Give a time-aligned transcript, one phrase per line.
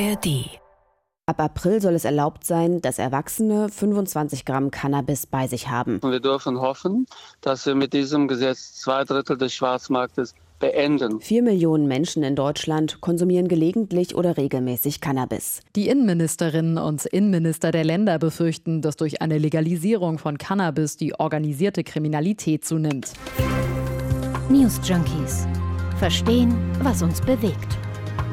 [0.00, 0.60] ARD.
[1.26, 6.00] Ab April soll es erlaubt sein, dass Erwachsene 25 Gramm Cannabis bei sich haben.
[6.02, 7.06] Wir dürfen hoffen,
[7.40, 11.20] dass wir mit diesem Gesetz zwei Drittel des Schwarzmarktes beenden.
[11.20, 15.60] Vier Millionen Menschen in Deutschland konsumieren gelegentlich oder regelmäßig Cannabis.
[15.74, 21.82] Die Innenministerinnen und Innenminister der Länder befürchten, dass durch eine Legalisierung von Cannabis die organisierte
[21.82, 23.12] Kriminalität zunimmt.
[24.48, 25.46] News Junkies.
[25.98, 27.78] Verstehen, was uns bewegt.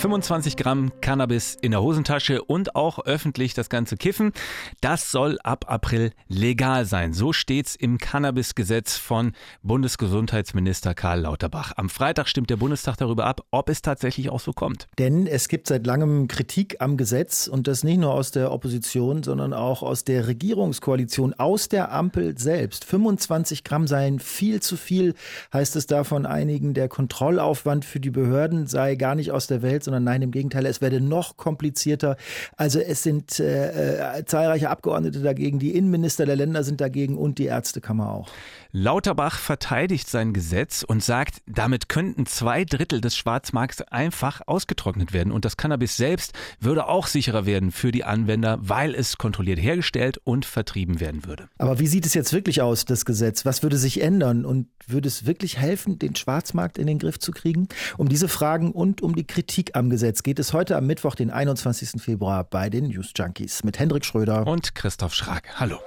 [0.00, 4.32] 25 Gramm Cannabis in der Hosentasche und auch öffentlich das ganze Kiffen.
[4.80, 7.12] Das soll ab April legal sein.
[7.12, 9.32] So steht's im Cannabis-Gesetz von
[9.62, 11.74] Bundesgesundheitsminister Karl Lauterbach.
[11.76, 14.88] Am Freitag stimmt der Bundestag darüber ab, ob es tatsächlich auch so kommt.
[14.98, 19.22] Denn es gibt seit langem Kritik am Gesetz und das nicht nur aus der Opposition,
[19.22, 22.86] sondern auch aus der Regierungskoalition, aus der Ampel selbst.
[22.86, 25.12] 25 Gramm seien viel zu viel,
[25.52, 26.72] heißt es da von einigen.
[26.72, 30.66] Der Kontrollaufwand für die Behörden sei gar nicht aus der Welt, sondern nein, im Gegenteil,
[30.66, 32.16] es werde noch komplizierter.
[32.56, 37.38] Also es sind äh, äh, zahlreiche Abgeordnete dagegen, die Innenminister der Länder sind dagegen und
[37.38, 38.28] die Ärztekammer auch.
[38.72, 45.32] Lauterbach verteidigt sein Gesetz und sagt, damit könnten zwei Drittel des Schwarzmarkts einfach ausgetrocknet werden.
[45.32, 50.20] Und das Cannabis selbst würde auch sicherer werden für die Anwender, weil es kontrolliert hergestellt
[50.22, 51.48] und vertrieben werden würde.
[51.58, 53.44] Aber wie sieht es jetzt wirklich aus, das Gesetz?
[53.44, 54.44] Was würde sich ändern?
[54.44, 57.66] Und würde es wirklich helfen, den Schwarzmarkt in den Griff zu kriegen?
[57.96, 61.30] Um diese Fragen und um die Kritik am Gesetz geht es heute am Mittwoch, den
[61.30, 62.02] 21.
[62.02, 65.58] Februar bei den News Junkies mit Hendrik Schröder und Christoph Schrag.
[65.58, 65.78] Hallo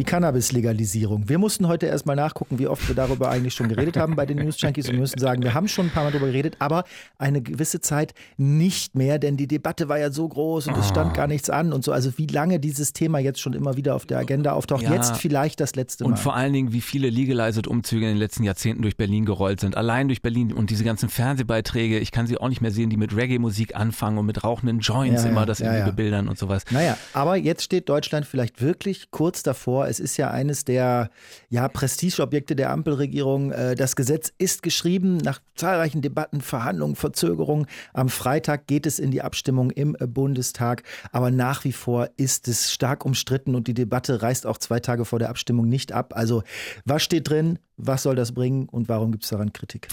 [0.00, 1.28] die Cannabis-Legalisierung.
[1.28, 4.38] Wir mussten heute erstmal nachgucken, wie oft wir darüber eigentlich schon geredet haben bei den
[4.38, 6.84] News Junkies und müssen sagen, wir haben schon ein paar Mal darüber geredet, aber
[7.18, 11.10] eine gewisse Zeit nicht mehr, denn die Debatte war ja so groß und es stand
[11.10, 11.12] ah.
[11.12, 11.92] gar nichts an und so.
[11.92, 14.94] Also wie lange dieses Thema jetzt schon immer wieder auf der Agenda auftaucht, ja.
[14.94, 16.12] jetzt vielleicht das letzte Mal.
[16.12, 19.76] Und vor allen Dingen, wie viele Legalized-Umzüge in den letzten Jahrzehnten durch Berlin gerollt sind.
[19.76, 22.96] Allein durch Berlin und diese ganzen Fernsehbeiträge, ich kann sie auch nicht mehr sehen, die
[22.96, 26.64] mit Reggae-Musik anfangen und mit rauchenden Joints ja, immer das ja, irgendwie bebildern und sowas.
[26.70, 31.10] Naja, aber jetzt steht Deutschland vielleicht wirklich kurz davor, es ist ja eines der
[31.50, 33.52] ja, Prestigeobjekte der Ampelregierung.
[33.52, 37.66] Äh, das Gesetz ist geschrieben nach zahlreichen Debatten, Verhandlungen, Verzögerungen.
[37.92, 40.84] Am Freitag geht es in die Abstimmung im Bundestag.
[41.12, 45.04] Aber nach wie vor ist es stark umstritten und die Debatte reißt auch zwei Tage
[45.04, 46.14] vor der Abstimmung nicht ab.
[46.16, 46.42] Also
[46.84, 47.58] was steht drin?
[47.76, 49.88] Was soll das bringen und warum gibt es daran Kritik?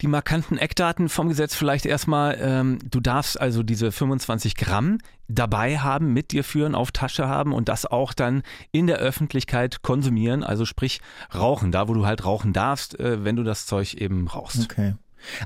[0.00, 2.38] Die markanten Eckdaten vom Gesetz vielleicht erstmal.
[2.40, 7.52] Ähm, du darfst also diese 25 Gramm dabei haben, mit dir führen, auf Tasche haben
[7.52, 11.00] und das auch dann in der Öffentlichkeit konsumieren, also sprich
[11.34, 14.64] rauchen, da wo du halt rauchen darfst, äh, wenn du das Zeug eben rauchst.
[14.64, 14.94] Okay.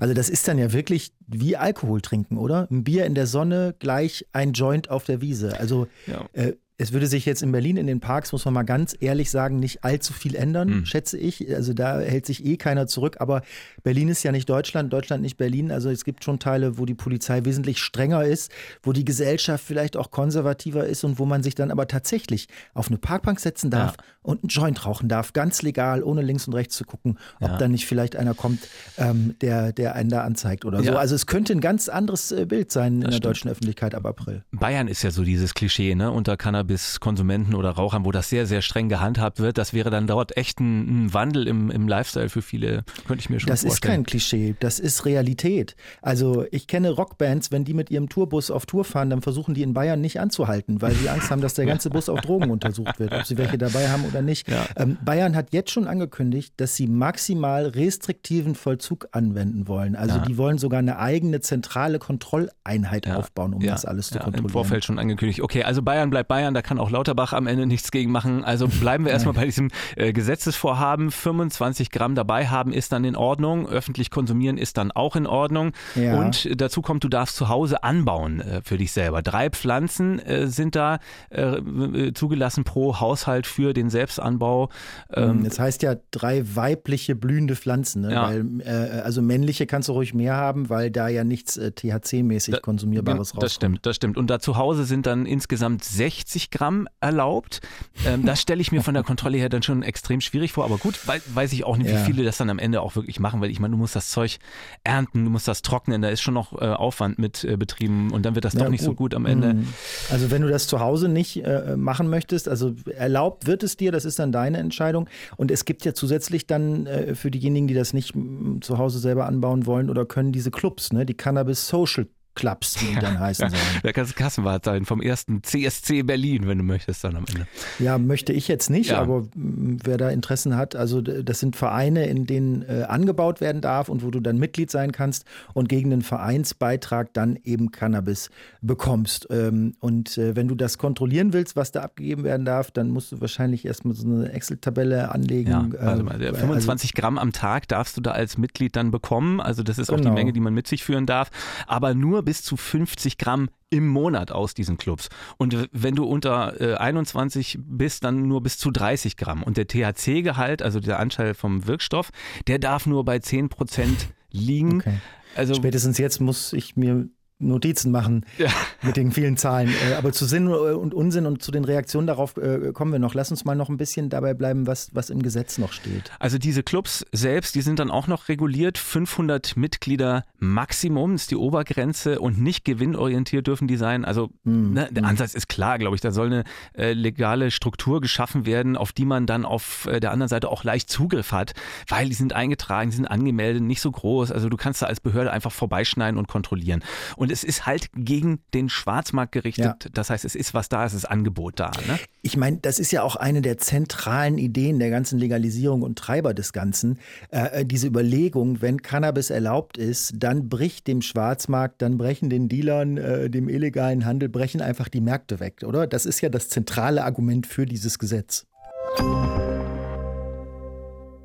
[0.01, 2.69] Also das ist dann ja wirklich wie Alkohol trinken, oder?
[2.71, 5.59] Ein Bier in der Sonne, gleich ein Joint auf der Wiese.
[5.59, 6.27] Also ja.
[6.33, 9.31] äh, es würde sich jetzt in Berlin in den Parks, muss man mal ganz ehrlich
[9.31, 10.87] sagen, nicht allzu viel ändern, mhm.
[10.87, 11.55] schätze ich.
[11.55, 13.19] Also da hält sich eh keiner zurück.
[13.21, 13.43] Aber
[13.85, 15.71] Berlin ist ja nicht Deutschland, Deutschland nicht Berlin.
[15.71, 18.51] Also es gibt schon Teile, wo die Polizei wesentlich strenger ist,
[18.83, 22.89] wo die Gesellschaft vielleicht auch konservativer ist und wo man sich dann aber tatsächlich auf
[22.89, 24.05] eine Parkbank setzen darf ja.
[24.23, 27.57] und einen Joint rauchen darf, ganz legal, ohne links und rechts zu gucken, ob ja.
[27.57, 28.67] dann nicht vielleicht einer kommt,
[28.99, 30.93] ähm, der, der einen da anzeigt oder ja.
[30.93, 30.99] so.
[30.99, 33.25] Also es könnte ein ganz anderes äh, Bild sein das in der stimmt.
[33.27, 34.43] deutschen Öffentlichkeit ab April.
[34.51, 36.11] Bayern ist ja so dieses Klischee, ne?
[36.11, 39.59] Unter Cannabis Cannabis-Konsumenten oder Rauchern, wo das sehr, sehr streng gehandhabt wird.
[39.59, 43.31] Das wäre dann dort echt ein, ein Wandel im, im Lifestyle für viele, könnte ich
[43.31, 43.71] mir schon das vorstellen.
[43.71, 45.77] Das ist kein Klischee, das ist Realität.
[46.03, 49.63] Also ich kenne Rockbands, wenn die mit ihrem Tourbus auf Tour fahren, dann versuchen die
[49.63, 52.99] in Bayern nicht anzuhalten, weil sie Angst haben, dass der ganze Bus auf Drogen untersucht
[52.99, 54.49] wird, ob sie welche dabei haben oder nicht.
[54.49, 54.65] Ja.
[54.77, 59.97] Ähm, Bayern hat jetzt schon angekündigt, dass sie maximal restriktiven Vollzug anwenden wollen.
[59.97, 60.25] Also ja.
[60.25, 63.17] die wollen sogar eine eigene zentrale Kontrolleinheit ja.
[63.17, 64.45] aufbauen, um das alles zu kontrollieren.
[64.47, 65.41] Im Vorfeld schon angekündigt.
[65.41, 68.45] Okay, also Bayern bleibt Bayern, da kann auch Lauterbach am Ende nichts gegen machen.
[68.45, 71.11] Also bleiben wir erstmal bei diesem äh, Gesetzesvorhaben.
[71.11, 73.69] 25 Gramm dabei haben ist dann in Ordnung.
[73.69, 75.73] Öffentlich konsumieren ist dann auch in Ordnung.
[75.95, 76.19] Ja.
[76.19, 79.23] Und dazu kommt, du darfst zu Hause anbauen äh, für dich selber.
[79.23, 80.99] Drei Pflanzen äh, sind da
[81.31, 84.69] äh, äh, zugelassen pro Haushalt für den Selbstanbau.
[85.13, 88.03] Ähm, das heißt ja drei weibliche blühende Pflanzen.
[88.03, 88.13] Ne?
[88.13, 88.29] Ja.
[88.29, 93.35] Weil, äh, also männliche kannst du ruhig mehr haben, weil da ja nichts THC-mäßig konsumierbares
[93.35, 93.43] rauskommt.
[93.43, 94.17] Das stimmt, das stimmt.
[94.17, 97.61] Und da zu Hause sind dann insgesamt 60 Gramm erlaubt.
[98.07, 100.65] Ähm, das stelle ich mir von der Kontrolle her dann schon extrem schwierig vor.
[100.65, 102.01] Aber gut, weiß ich auch nicht, ja.
[102.01, 104.11] wie viele das dann am Ende auch wirklich machen, weil ich meine, du musst das
[104.11, 104.39] Zeug
[104.83, 108.25] ernten, du musst das trocknen, da ist schon noch äh, Aufwand mit äh, betrieben und
[108.25, 108.87] dann wird das ja, doch nicht gut.
[108.87, 109.55] so gut am Ende.
[109.55, 109.69] Mhm.
[110.11, 113.93] Also wenn du das zu Hause nicht äh, machen möchtest, also erlaubt wird es dir,
[113.93, 115.09] das ist dann deine Entscheidung.
[115.37, 118.15] Und es gibt ja zusätzlich dann äh, für diejenigen, die das nicht
[118.61, 122.95] zu Hause selber anbauen wollen oder können, diese Clubs, ne, die Cannabis Social Clubs, wie
[122.95, 123.63] die dann heißen sollen.
[123.83, 127.47] Da kannst du Kassenwart sein vom ersten CSC Berlin, wenn du möchtest dann am Ende.
[127.79, 129.01] Ja, möchte ich jetzt nicht, ja.
[129.01, 133.89] aber wer da Interessen hat, also das sind Vereine, in denen äh, angebaut werden darf
[133.89, 139.29] und wo du dann Mitglied sein kannst und gegen den Vereinsbeitrag dann eben Cannabis bekommst.
[139.31, 143.13] Ähm, und äh, wenn du das kontrollieren willst, was da abgegeben werden darf, dann musst
[143.13, 145.51] du wahrscheinlich erstmal so eine Excel-Tabelle anlegen.
[145.51, 149.41] Ja, also äh, 25 also, Gramm am Tag darfst du da als Mitglied dann bekommen.
[149.41, 149.97] Also das ist genau.
[149.97, 150.15] auch die genau.
[150.15, 151.31] Menge, die man mit sich führen darf.
[151.67, 155.09] Aber nur bis zu 50 Gramm im Monat aus diesen Clubs.
[155.37, 159.43] Und wenn du unter äh, 21 bist, dann nur bis zu 30 Gramm.
[159.43, 162.11] Und der THC-Gehalt, also der Anteil vom Wirkstoff,
[162.47, 164.81] der darf nur bei 10 Prozent liegen.
[164.81, 165.01] Okay.
[165.35, 168.49] Also, Spätestens jetzt muss ich mir Notizen machen ja.
[168.83, 169.69] mit den vielen Zahlen.
[169.69, 173.15] Äh, aber zu Sinn und Unsinn und zu den Reaktionen darauf äh, kommen wir noch.
[173.15, 176.11] Lass uns mal noch ein bisschen dabei bleiben, was, was im Gesetz noch steht.
[176.19, 178.79] Also diese Clubs selbst, die sind dann auch noch reguliert.
[178.79, 184.05] 500 Mitglieder Maximum ist die Obergrenze und nicht gewinnorientiert dürfen die sein.
[184.05, 184.73] Also mhm.
[184.73, 185.11] ne, der hm.
[185.11, 186.01] Ansatz ist klar, glaube ich.
[186.01, 186.45] Da soll eine
[186.77, 190.65] äh, legale Struktur geschaffen werden, auf die man dann auf äh, der anderen Seite auch
[190.65, 191.55] leicht Zugriff hat,
[191.89, 194.31] weil die sind eingetragen, die sind angemeldet, nicht so groß.
[194.31, 196.83] Also du kannst da als Behörde einfach vorbeischneiden und kontrollieren.
[197.17, 199.85] Und es ist halt gegen den Schwarzmarkt gerichtet.
[199.85, 199.91] Ja.
[199.93, 201.71] Das heißt, es ist was da, es ist Angebot da.
[201.87, 201.99] Ne?
[202.23, 206.35] Ich meine, das ist ja auch eine der zentralen Ideen der ganzen Legalisierung und Treiber
[206.35, 206.99] des Ganzen.
[207.31, 212.49] Äh, äh, diese Überlegung, wenn Cannabis erlaubt ist, dann bricht dem Schwarzmarkt, dann brechen den
[212.49, 215.87] Dealern, äh, dem illegalen Handel, brechen einfach die Märkte weg, oder?
[215.87, 218.47] Das ist ja das zentrale Argument für dieses Gesetz.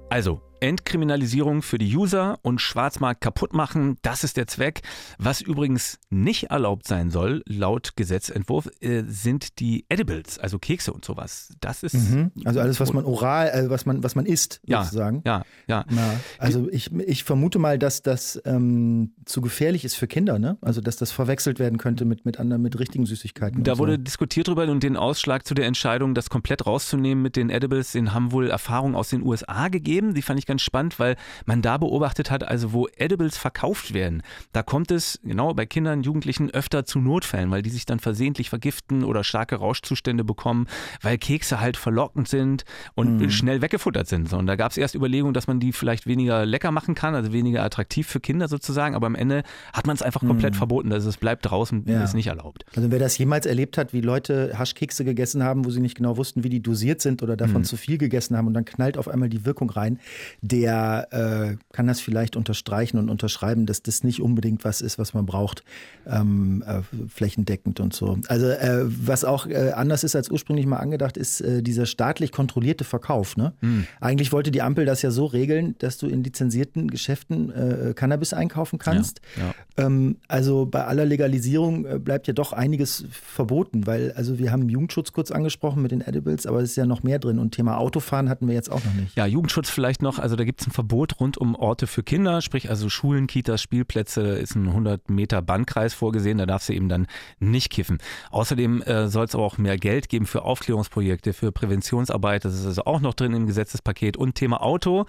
[0.10, 4.82] Also, Entkriminalisierung für die User und Schwarzmarkt kaputt machen, das ist der Zweck.
[5.18, 11.06] Was übrigens nicht erlaubt sein soll, laut Gesetzentwurf, äh, sind die Edibles, also Kekse und
[11.06, 11.50] sowas.
[11.62, 12.32] Das ist mhm.
[12.46, 15.22] also alles, was man oral, äh, was man was man isst, ja, sozusagen.
[15.26, 15.86] Ja, ja.
[15.90, 20.58] Na, also ich, ich vermute mal, dass das ähm, zu gefährlich ist für Kinder, ne?
[20.62, 23.64] Also dass das verwechselt werden könnte mit mit anderen mit richtigen Süßigkeiten.
[23.64, 23.98] Da wurde so.
[23.98, 28.14] diskutiert drüber und den Ausschlag zu der Entscheidung, das komplett rauszunehmen mit den Edibles, den
[28.14, 30.14] haben wohl Erfahrungen aus den USA gegeben.
[30.14, 31.16] Die fand ich ganz spannend, weil
[31.46, 36.04] man da beobachtet hat, also wo Edibles verkauft werden, da kommt es genau bei Kindern,
[36.04, 40.68] Jugendlichen öfter zu Notfällen, weil die sich dann versehentlich vergiften oder starke Rauschzustände bekommen,
[41.02, 42.66] weil Kekse halt verlockend sind
[42.96, 43.30] und mhm.
[43.30, 44.34] schnell weggefuttert sind.
[44.34, 47.32] Und da gab es erst Überlegungen, dass man die vielleicht weniger lecker machen kann, also
[47.32, 50.58] weniger attraktiv für Kinder sozusagen, aber am Ende hat man es einfach komplett mhm.
[50.58, 52.04] verboten, also es bleibt draußen, ja.
[52.04, 52.66] ist nicht erlaubt.
[52.76, 56.18] Also wer das jemals erlebt hat, wie Leute Haschkekse gegessen haben, wo sie nicht genau
[56.18, 57.66] wussten, wie die dosiert sind oder davon mhm.
[57.66, 60.00] zu viel gegessen haben und dann knallt auf einmal die Wirkung rein,
[60.42, 65.14] der äh, kann das vielleicht unterstreichen und unterschreiben, dass das nicht unbedingt was ist, was
[65.14, 65.64] man braucht,
[66.08, 68.18] ähm, äh, flächendeckend und so.
[68.28, 72.32] Also äh, was auch äh, anders ist als ursprünglich mal angedacht, ist äh, dieser staatlich
[72.32, 73.38] kontrollierte Verkauf.
[73.38, 73.54] Ne?
[73.62, 73.88] Mhm.
[74.00, 78.34] Eigentlich wollte die Ampel das ja so regeln, dass du in lizenzierten Geschäften äh, Cannabis
[78.34, 79.22] einkaufen kannst.
[79.38, 79.44] Ja,
[79.78, 79.86] ja.
[79.86, 85.14] Ähm, also bei aller Legalisierung bleibt ja doch einiges verboten, weil also wir haben Jugendschutz
[85.14, 88.30] kurz angesprochen mit den Edibles, aber es ist ja noch mehr drin und Thema Autofahren
[88.30, 89.16] hatten wir jetzt auch noch nicht.
[89.16, 92.42] Ja, Jugendschutz vielleicht noch, also da gibt es ein Verbot rund um Orte für Kinder,
[92.42, 96.90] sprich also Schulen, Kitas, Spielplätze, ist ein 100 Meter Bandkreis vorgesehen, da darfst du eben
[96.90, 97.08] dann
[97.40, 98.00] nicht kiffen.
[98.32, 102.86] Außerdem äh, soll es auch mehr Geld geben für Aufklärungsprojekte, für Präventionsarbeit, das ist also
[102.86, 104.18] auch noch drin im Gesetzespaket.
[104.18, 105.06] Und Thema Auto,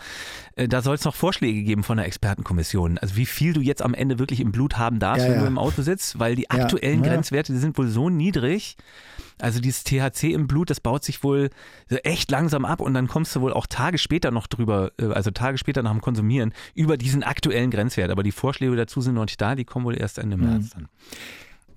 [0.56, 3.82] äh, da soll es noch Vorschläge geben von der Expertenkommission, also wie viel du jetzt
[3.82, 5.42] am Ende wirklich im Blut haben darfst, ja, wenn ja.
[5.42, 8.76] du im Auto sitzt, weil die aktuellen ja, Grenzwerte, die sind wohl so niedrig,
[9.40, 11.50] also dieses THC im Blut, das baut sich wohl
[11.88, 15.30] echt langsam ab und dann kommst du wohl auch Tage später noch drüber, äh, also
[15.30, 18.10] Tage später nach dem Konsumieren, über diesen aktuellen Grenzwert.
[18.10, 20.70] Aber die Vorschläge dazu sind noch nicht da, die kommen wohl erst Ende März mhm.
[20.74, 20.88] dann.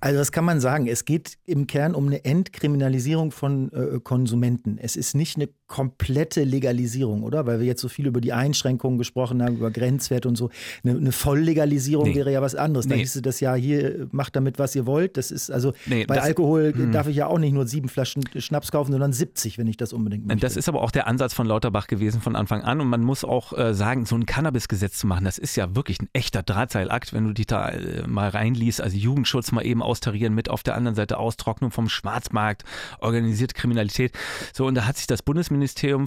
[0.00, 0.86] Also das kann man sagen.
[0.86, 4.76] Es geht im Kern um eine Entkriminalisierung von äh, Konsumenten.
[4.76, 7.46] Es ist nicht eine komplette Legalisierung, oder?
[7.46, 10.50] Weil wir jetzt so viel über die Einschränkungen gesprochen haben, über Grenzwerte und so.
[10.84, 12.14] Eine, eine Volllegalisierung nee.
[12.14, 12.86] wäre ja was anderes.
[12.86, 12.94] Nee.
[12.94, 15.16] Da hieß es das ja, hier macht damit, was ihr wollt.
[15.16, 16.92] Das ist also nee, bei Alkohol mh.
[16.92, 19.92] darf ich ja auch nicht nur sieben Flaschen Schnaps kaufen, sondern 70, wenn ich das
[19.92, 20.40] unbedingt möchte.
[20.40, 22.80] Das ist aber auch der Ansatz von Lauterbach gewesen von Anfang an.
[22.80, 26.00] Und man muss auch äh, sagen, so ein Cannabis-Gesetz zu machen, das ist ja wirklich
[26.00, 28.80] ein echter Drahtseilakt, wenn du dich da äh, mal reinliest.
[28.80, 32.64] Also Jugendschutz mal eben aus austarieren mit auf der anderen Seite Austrocknung vom Schwarzmarkt,
[32.98, 34.12] organisierte Kriminalität.
[34.52, 35.53] So, und da hat sich das Bundesministerium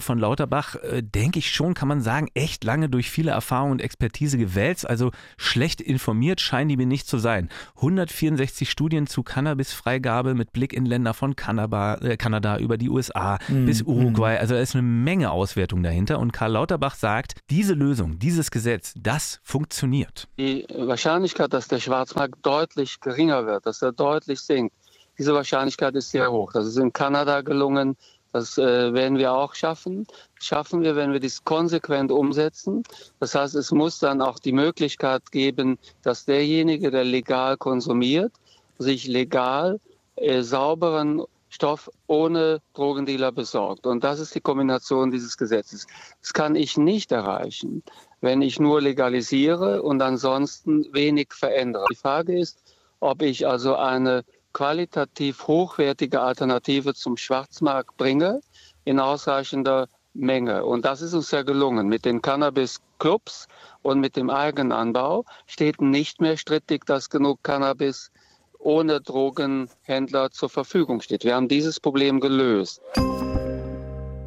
[0.00, 3.82] von Lauterbach, äh, denke ich schon, kann man sagen, echt lange durch viele Erfahrungen und
[3.82, 4.88] Expertise gewälzt.
[4.88, 7.48] Also schlecht informiert scheinen die mir nicht zu sein.
[7.76, 13.38] 164 Studien zu Cannabisfreigabe mit Blick in Länder von Kanada, äh, Kanada über die USA
[13.48, 13.66] mhm.
[13.66, 14.38] bis Uruguay.
[14.38, 16.18] Also da ist eine Menge Auswertung dahinter.
[16.18, 20.28] Und Karl Lauterbach sagt, diese Lösung, dieses Gesetz, das funktioniert.
[20.38, 24.74] Die Wahrscheinlichkeit, dass der Schwarzmarkt deutlich geringer wird, dass er deutlich sinkt.
[25.18, 26.52] Diese Wahrscheinlichkeit ist sehr hoch.
[26.52, 27.96] Das ist in Kanada gelungen,
[28.32, 30.06] Das äh, werden wir auch schaffen.
[30.38, 32.82] Schaffen wir, wenn wir dies konsequent umsetzen.
[33.20, 38.32] Das heißt, es muss dann auch die Möglichkeit geben, dass derjenige, der legal konsumiert,
[38.78, 39.80] sich legal
[40.16, 43.86] äh, sauberen Stoff ohne Drogendealer besorgt.
[43.86, 45.86] Und das ist die Kombination dieses Gesetzes.
[46.20, 47.82] Das kann ich nicht erreichen,
[48.20, 51.86] wenn ich nur legalisiere und ansonsten wenig verändere.
[51.90, 52.58] Die Frage ist,
[53.00, 58.40] ob ich also eine qualitativ hochwertige Alternative zum Schwarzmarkt bringe
[58.84, 60.64] in ausreichender Menge.
[60.64, 61.88] Und das ist uns ja gelungen.
[61.88, 63.46] Mit den Cannabis-Clubs
[63.82, 68.10] und mit dem Eigenanbau steht nicht mehr strittig, dass genug Cannabis
[68.58, 71.24] ohne Drogenhändler zur Verfügung steht.
[71.24, 72.80] Wir haben dieses Problem gelöst.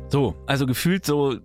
[0.09, 1.37] So, also gefühlt so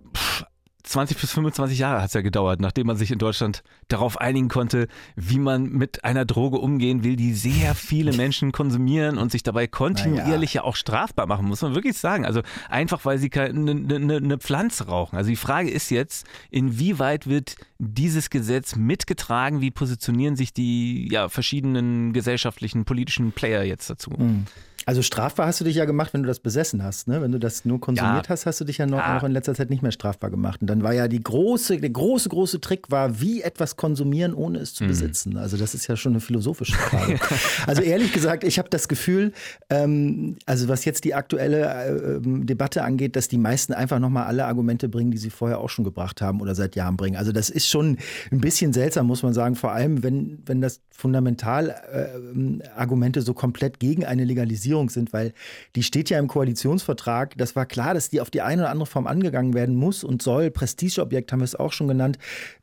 [0.87, 4.47] 20 bis 25 Jahre hat es ja gedauert, nachdem man sich in Deutschland darauf einigen
[4.47, 9.43] konnte, wie man mit einer Droge umgehen will, die sehr viele Menschen konsumieren und sich
[9.43, 10.61] dabei kontinuierlich ja.
[10.61, 12.25] ja auch strafbar machen, muss man wirklich sagen.
[12.25, 15.17] Also einfach, weil sie eine ne, ne Pflanze rauchen.
[15.17, 19.61] Also die Frage ist jetzt, inwieweit wird dieses Gesetz mitgetragen?
[19.61, 24.11] Wie positionieren sich die ja, verschiedenen gesellschaftlichen, politischen Player jetzt dazu?
[24.11, 24.45] Mhm.
[24.85, 27.09] Also strafbar hast du dich ja gemacht, wenn du das besessen hast.
[27.09, 27.21] Ne?
[27.21, 28.29] Wenn du das nur konsumiert ja.
[28.29, 29.19] hast, hast du dich ja noch, ja.
[29.19, 30.61] in letzter Zeit nicht mehr strafbar gemacht.
[30.61, 34.59] Und dann war ja die große, der große, große Trick war, wie etwas konsumieren, ohne
[34.59, 34.87] es zu mhm.
[34.87, 35.35] besitzen.
[35.37, 37.19] Also das ist ja schon eine philosophische Frage.
[37.67, 39.33] also ehrlich gesagt, ich habe das Gefühl,
[39.69, 44.45] ähm, also was jetzt die aktuelle äh, Debatte angeht, dass die meisten einfach nochmal alle
[44.45, 47.17] Argumente bringen, die sie vorher auch schon gebracht haben oder seit Jahren bringen.
[47.17, 47.97] Also das ist schon
[48.31, 49.55] ein bisschen seltsam, muss man sagen.
[49.55, 55.33] Vor allem, wenn, wenn das Fundamentalargumente äh, so komplett gegen eine Legalisierung Regierung sind, weil
[55.75, 57.37] die steht ja im Koalitionsvertrag.
[57.37, 60.21] Das war klar, dass die auf die eine oder andere Form angegangen werden muss und
[60.21, 60.51] soll.
[60.51, 62.17] Prestigeobjekt haben wir es auch schon genannt.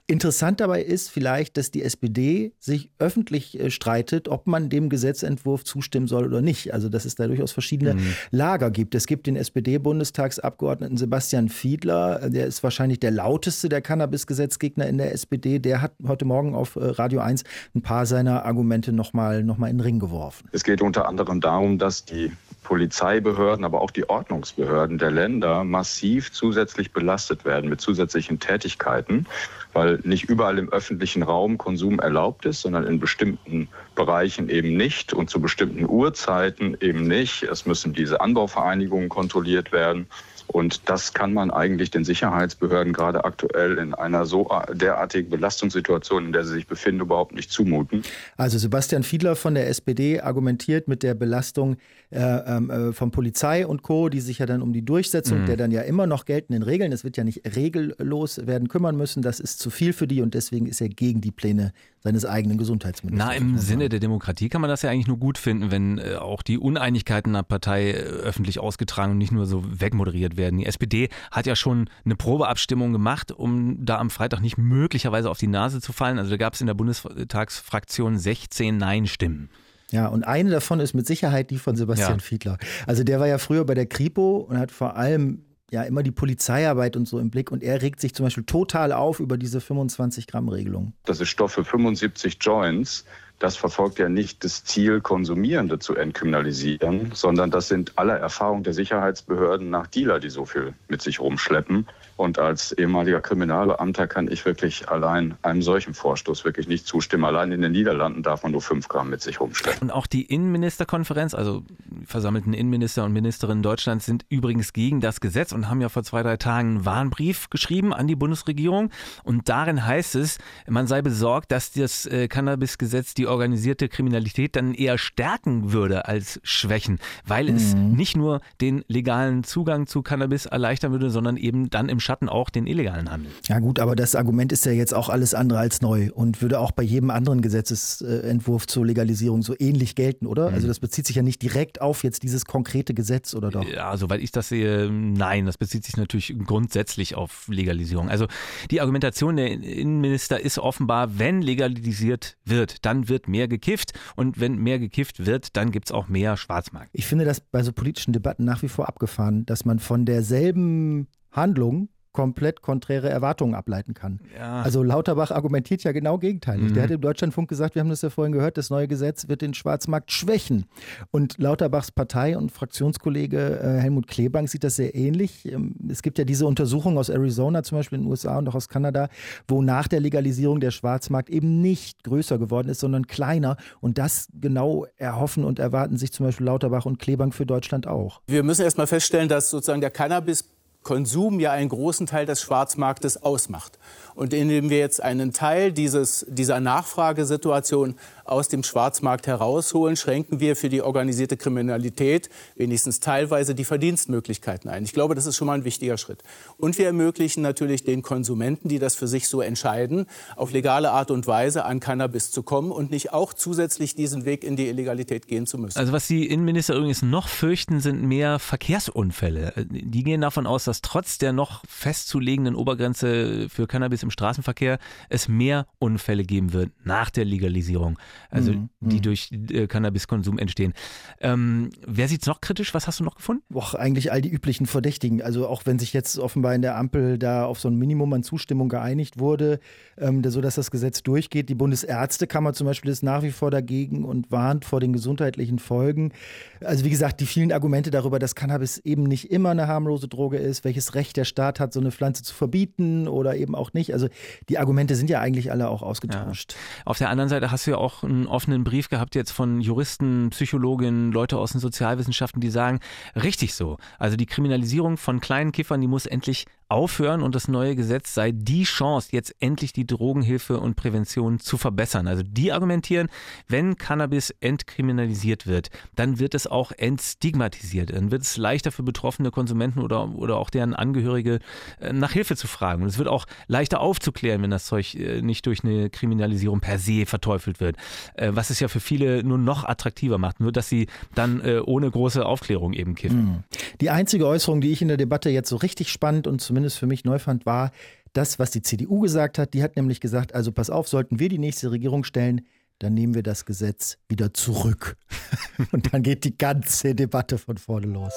[0.06, 5.64] Interessant dabei ist vielleicht, dass die SPD sich öffentlich äh, streitet, ob man dem Gesetzentwurf
[5.64, 6.74] zustimmen soll oder nicht.
[6.74, 8.14] Also dass es da durchaus verschiedene mhm.
[8.30, 8.94] Lager gibt.
[8.94, 15.10] Es gibt den SPD-Bundestagsabgeordneten Sebastian Fiedler, der ist wahrscheinlich der lauteste der Cannabis-Gesetzgegner in der
[15.12, 15.58] SPD.
[15.58, 17.44] Der hat heute Morgen auf äh, Radio 1
[17.74, 20.50] ein paar seiner Argumente nochmal noch mal in den Ring geworfen.
[20.52, 22.32] Es geht unter anderem darum, dass die
[22.62, 29.26] Polizeibehörden, aber auch die Ordnungsbehörden der Länder massiv zusätzlich belastet werden mit zusätzlichen Tätigkeiten
[29.74, 35.12] weil nicht überall im öffentlichen Raum Konsum erlaubt ist, sondern in bestimmten Bereichen eben nicht
[35.12, 37.42] und zu bestimmten Uhrzeiten eben nicht.
[37.42, 40.06] Es müssen diese Anbauvereinigungen kontrolliert werden.
[40.46, 46.32] Und das kann man eigentlich den Sicherheitsbehörden gerade aktuell in einer so derartigen Belastungssituation, in
[46.32, 48.02] der sie sich befinden, überhaupt nicht zumuten.
[48.36, 51.76] Also Sebastian Fiedler von der SPD argumentiert mit der Belastung
[52.10, 55.46] äh, ähm, äh, von Polizei und Co., die sich ja dann um die Durchsetzung mhm.
[55.46, 59.22] der dann ja immer noch geltenden Regeln, es wird ja nicht regellos werden, kümmern müssen.
[59.22, 61.72] Das ist zu viel für die und deswegen ist er gegen die Pläne
[62.04, 63.26] seines eigenen Gesundheitsministers.
[63.26, 66.16] Na, im Sinne der Demokratie kann man das ja eigentlich nur gut finden, wenn äh,
[66.16, 70.58] auch die Uneinigkeiten einer Partei äh, öffentlich ausgetragen und nicht nur so wegmoderiert werden.
[70.58, 75.38] Die SPD hat ja schon eine Probeabstimmung gemacht, um da am Freitag nicht möglicherweise auf
[75.38, 76.18] die Nase zu fallen.
[76.18, 79.50] Also da gab es in der Bundestagsfraktion 16 Nein-Stimmen.
[79.90, 82.18] Ja, und eine davon ist mit Sicherheit die von Sebastian ja.
[82.18, 82.58] Fiedler.
[82.86, 86.10] Also der war ja früher bei der Kripo und hat vor allem ja immer die
[86.10, 89.60] Polizeiarbeit und so im Blick und er regt sich zum Beispiel total auf über diese
[89.60, 90.94] 25 Gramm Regelung.
[91.04, 93.04] Das ist Stoff für 75 Joints.
[93.44, 98.72] Das verfolgt ja nicht das Ziel, Konsumierende zu entkriminalisieren, sondern das sind aller Erfahrung der
[98.72, 101.86] Sicherheitsbehörden nach Dealer, die so viel mit sich rumschleppen.
[102.16, 107.24] Und als ehemaliger Kriminalbeamter kann ich wirklich allein einem solchen Vorstoß wirklich nicht zustimmen.
[107.24, 109.82] Allein in den Niederlanden darf man nur fünf Gramm mit sich rumschleppen.
[109.82, 115.20] Und auch die Innenministerkonferenz, also die versammelten Innenminister und Ministerinnen Deutschlands sind übrigens gegen das
[115.20, 118.90] Gesetz und haben ja vor zwei, drei Tagen einen Warnbrief geschrieben an die Bundesregierung.
[119.24, 124.74] Und darin heißt es, man sei besorgt, dass das äh, Cannabis-Gesetz die organisierte Kriminalität dann
[124.74, 127.56] eher stärken würde als schwächen, weil mhm.
[127.56, 132.28] es nicht nur den legalen Zugang zu Cannabis erleichtern würde, sondern eben dann im Schatten
[132.28, 133.32] auch den illegalen Handel.
[133.46, 136.60] Ja gut, aber das Argument ist ja jetzt auch alles andere als neu und würde
[136.60, 140.50] auch bei jedem anderen Gesetzesentwurf zur Legalisierung so ähnlich gelten, oder?
[140.50, 140.54] Mhm.
[140.54, 143.68] Also das bezieht sich ja nicht direkt auf jetzt dieses konkrete Gesetz, oder doch?
[143.68, 148.08] Ja, soweit ich das sehe, nein, das bezieht sich natürlich grundsätzlich auf Legalisierung.
[148.08, 148.26] Also
[148.70, 154.56] die Argumentation der Innenminister ist offenbar, wenn legalisiert wird, dann wird mehr gekifft und wenn
[154.56, 156.90] mehr gekifft wird, dann gibt es auch mehr Schwarzmarkt.
[156.92, 161.08] Ich finde das bei so politischen Debatten nach wie vor abgefahren, dass man von derselben
[161.30, 164.20] Handlung komplett konträre Erwartungen ableiten kann.
[164.38, 164.62] Ja.
[164.62, 166.70] Also Lauterbach argumentiert ja genau gegenteilig.
[166.70, 166.74] Mhm.
[166.74, 169.42] Der hat im Deutschlandfunk gesagt, wir haben das ja vorhin gehört, das neue Gesetz wird
[169.42, 170.64] den Schwarzmarkt schwächen.
[171.10, 175.44] Und Lauterbachs Partei und Fraktionskollege äh, Helmut Klebank sieht das sehr ähnlich.
[175.52, 178.54] Ähm, es gibt ja diese Untersuchung aus Arizona zum Beispiel in den USA und auch
[178.54, 179.08] aus Kanada,
[179.48, 183.56] wo nach der Legalisierung der Schwarzmarkt eben nicht größer geworden ist, sondern kleiner.
[183.80, 188.20] Und das genau erhoffen und erwarten sich zum Beispiel Lauterbach und Klebank für Deutschland auch.
[188.28, 190.53] Wir müssen erst mal feststellen, dass sozusagen der Cannabis
[190.84, 193.78] Konsum ja einen großen Teil des Schwarzmarktes ausmacht.
[194.14, 200.56] Und indem wir jetzt einen Teil dieses, dieser Nachfragesituation aus dem Schwarzmarkt herausholen, schränken wir
[200.56, 204.84] für die organisierte Kriminalität wenigstens teilweise die Verdienstmöglichkeiten ein.
[204.84, 206.22] Ich glaube, das ist schon mal ein wichtiger Schritt.
[206.56, 210.06] Und wir ermöglichen natürlich den Konsumenten, die das für sich so entscheiden,
[210.36, 214.44] auf legale Art und Weise an Cannabis zu kommen und nicht auch zusätzlich diesen Weg
[214.44, 215.78] in die Illegalität gehen zu müssen.
[215.78, 219.52] Also was die Innenminister übrigens noch fürchten, sind mehr Verkehrsunfälle.
[219.68, 225.28] Die gehen davon aus, dass trotz der noch festzulegenden Obergrenze für Cannabis im Straßenverkehr es
[225.28, 227.98] mehr Unfälle geben wird nach der Legalisierung
[228.30, 228.68] also mhm.
[228.80, 229.02] die mhm.
[229.02, 230.74] durch äh, Cannabiskonsum entstehen.
[231.20, 232.74] Ähm, wer sieht es noch kritisch?
[232.74, 233.42] Was hast du noch gefunden?
[233.54, 235.22] Och, eigentlich all die üblichen Verdächtigen.
[235.22, 238.22] Also auch wenn sich jetzt offenbar in der Ampel da auf so ein Minimum an
[238.22, 239.60] Zustimmung geeinigt wurde,
[239.98, 241.48] ähm, sodass das Gesetz durchgeht.
[241.48, 246.12] Die Bundesärztekammer zum Beispiel ist nach wie vor dagegen und warnt vor den gesundheitlichen Folgen.
[246.60, 250.38] Also wie gesagt, die vielen Argumente darüber, dass Cannabis eben nicht immer eine harmlose Droge
[250.38, 253.93] ist, welches Recht der Staat hat, so eine Pflanze zu verbieten oder eben auch nicht.
[253.94, 254.08] Also
[254.50, 256.52] die Argumente sind ja eigentlich alle auch ausgetauscht.
[256.52, 256.82] Ja.
[256.84, 260.28] Auf der anderen Seite hast du ja auch einen offenen Brief gehabt jetzt von Juristen,
[260.30, 262.80] Psychologinnen, Leute aus den Sozialwissenschaften, die sagen,
[263.16, 263.78] richtig so.
[263.98, 268.32] Also die Kriminalisierung von kleinen Kiffern, die muss endlich aufhören und das neue Gesetz sei
[268.32, 272.08] die Chance, jetzt endlich die Drogenhilfe und Prävention zu verbessern.
[272.08, 273.08] Also die argumentieren,
[273.48, 277.94] wenn Cannabis entkriminalisiert wird, dann wird es auch entstigmatisiert.
[277.94, 281.38] Dann wird es leichter für betroffene Konsumenten oder, oder auch deren Angehörige
[281.80, 282.82] äh, nach Hilfe zu fragen.
[282.82, 286.78] Und es wird auch leichter aufzuklären, wenn das Zeug äh, nicht durch eine Kriminalisierung per
[286.78, 287.76] se verteufelt wird.
[288.14, 291.90] Äh, was es ja für viele nur noch attraktiver macht, nur dass sie dann ohne
[291.90, 293.18] große Aufklärung eben kiffen.
[293.18, 293.44] Hm.
[293.80, 296.78] Die einzige Äußerung, die ich in der Debatte jetzt so richtig spannend und zumindest zumindest
[296.78, 297.72] für mich neu fand, war
[298.12, 299.54] das, was die CDU gesagt hat.
[299.54, 302.42] Die hat nämlich gesagt, also pass auf, sollten wir die nächste Regierung stellen,
[302.78, 304.96] dann nehmen wir das Gesetz wieder zurück.
[305.72, 308.12] Und dann geht die ganze Debatte von vorne los.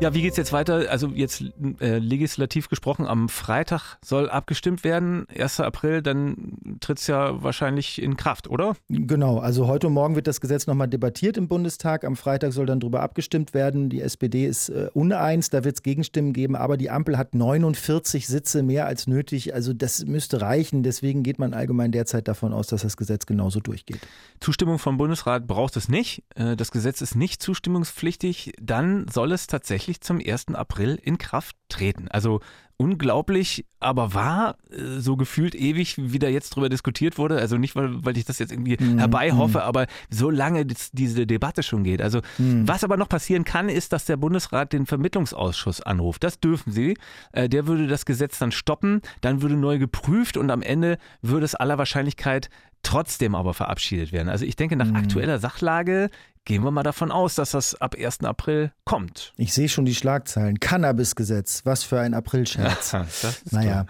[0.00, 0.90] Ja, wie geht's jetzt weiter?
[0.90, 1.44] Also jetzt
[1.80, 5.60] äh, legislativ gesprochen, am Freitag soll abgestimmt werden, 1.
[5.60, 8.76] April, dann tritt's ja wahrscheinlich in Kraft, oder?
[8.88, 12.04] Genau, also heute und morgen wird das Gesetz nochmal debattiert im Bundestag.
[12.04, 13.88] Am Freitag soll dann darüber abgestimmt werden.
[13.88, 18.62] Die SPD ist äh, uneins, da wird's Gegenstimmen geben, aber die Ampel hat 49 Sitze
[18.62, 19.54] mehr als nötig.
[19.54, 20.82] Also das müsste reichen.
[20.82, 24.00] Deswegen geht man allgemein derzeit davon aus, dass das Gesetz genauso durchgeht.
[24.40, 26.24] Zustimmung vom Bundesrat braucht es nicht.
[26.34, 28.52] Äh, das Gesetz ist nicht zustimmungspflichtig.
[28.60, 30.54] Dann soll es tatsächlich tatsächlich zum 1.
[30.54, 32.08] April in Kraft treten.
[32.08, 32.40] Also
[32.76, 37.38] unglaublich, aber wahr, äh, so gefühlt ewig, wie da jetzt drüber diskutiert wurde.
[37.38, 39.62] Also nicht, weil, weil ich das jetzt irgendwie mm, herbeihoffe, mm.
[39.68, 42.02] aber so lange diese Debatte schon geht.
[42.02, 42.66] Also mm.
[42.66, 46.24] was aber noch passieren kann, ist, dass der Bundesrat den Vermittlungsausschuss anruft.
[46.24, 46.96] Das dürfen sie.
[47.32, 51.44] Äh, der würde das Gesetz dann stoppen, dann würde neu geprüft und am Ende würde
[51.44, 52.48] es aller Wahrscheinlichkeit
[52.82, 54.28] trotzdem aber verabschiedet werden.
[54.28, 54.96] Also ich denke, nach mhm.
[54.96, 56.10] aktueller Sachlage
[56.44, 58.24] gehen wir mal davon aus, dass das ab 1.
[58.24, 59.32] April kommt.
[59.36, 60.60] Ich sehe schon die Schlagzeilen.
[60.60, 62.94] Cannabisgesetz, was für ein Aprilscherz.
[63.04, 63.06] Ja,
[63.50, 63.86] naja,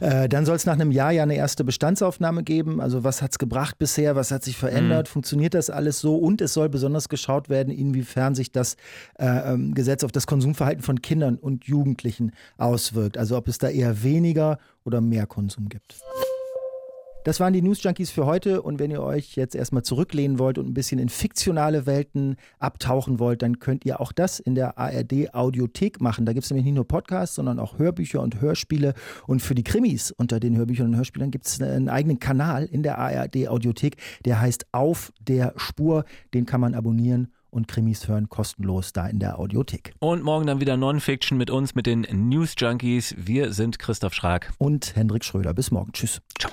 [0.00, 2.80] äh, dann soll es nach einem Jahr ja eine erste Bestandsaufnahme geben.
[2.80, 5.12] Also was hat es gebracht bisher, was hat sich verändert, mhm.
[5.12, 6.16] funktioniert das alles so?
[6.16, 8.76] Und es soll besonders geschaut werden, inwiefern sich das
[9.18, 13.18] äh, ähm, Gesetz auf das Konsumverhalten von Kindern und Jugendlichen auswirkt.
[13.18, 15.96] Also ob es da eher weniger oder mehr Konsum gibt.
[17.26, 18.62] Das waren die News Junkies für heute.
[18.62, 23.18] Und wenn ihr euch jetzt erstmal zurücklehnen wollt und ein bisschen in fiktionale Welten abtauchen
[23.18, 26.24] wollt, dann könnt ihr auch das in der ARD Audiothek machen.
[26.24, 28.94] Da gibt es nämlich nicht nur Podcasts, sondern auch Hörbücher und Hörspiele.
[29.26, 32.84] Und für die Krimis unter den Hörbüchern und Hörspielern gibt es einen eigenen Kanal in
[32.84, 36.04] der ARD Audiothek, der heißt Auf der Spur.
[36.32, 39.94] Den kann man abonnieren und Krimis hören kostenlos da in der Audiothek.
[39.98, 43.16] Und morgen dann wieder Non-Fiction mit uns, mit den News Junkies.
[43.18, 45.54] Wir sind Christoph Schrag und Hendrik Schröder.
[45.54, 45.90] Bis morgen.
[45.92, 46.20] Tschüss.
[46.38, 46.52] Ciao.